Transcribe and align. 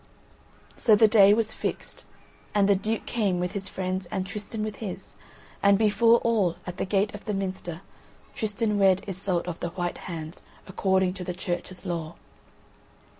So 0.77 0.95
the 0.95 1.07
day 1.07 1.31
was 1.31 1.53
fixed, 1.53 2.05
and 2.55 2.67
the 2.67 2.73
Duke 2.73 3.05
came 3.05 3.39
with 3.39 3.51
his 3.51 3.67
friends 3.67 4.07
and 4.07 4.25
Tristan 4.25 4.63
with 4.63 4.77
his, 4.77 5.13
and 5.61 5.77
before 5.77 6.17
all, 6.21 6.55
at 6.65 6.77
the 6.77 6.85
gate 6.85 7.13
of 7.13 7.25
the 7.25 7.35
minster, 7.35 7.81
Tristan 8.33 8.79
wed 8.79 9.03
Iseult 9.07 9.45
of 9.45 9.59
the 9.59 9.69
White 9.69 9.99
Hands, 10.09 10.41
according 10.65 11.13
to 11.13 11.23
the 11.23 11.35
Church's 11.35 11.85
law. 11.85 12.15